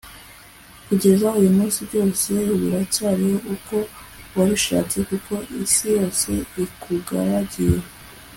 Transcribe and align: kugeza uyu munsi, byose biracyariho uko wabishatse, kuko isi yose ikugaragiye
kugeza 0.87 1.27
uyu 1.39 1.51
munsi, 1.57 1.79
byose 1.89 2.31
biracyariho 2.61 3.37
uko 3.55 3.75
wabishatse, 4.35 4.97
kuko 5.09 5.33
isi 5.63 5.85
yose 5.97 6.29
ikugaragiye 6.63 7.79